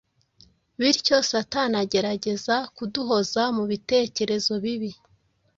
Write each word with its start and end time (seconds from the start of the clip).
Bityo 0.79 1.17
Satani 1.29 1.75
agerageza 1.83 2.55
kuduhoza 2.75 3.41
mu 3.55 3.63
bitekerezo 3.71 4.53
bibi 4.63 4.91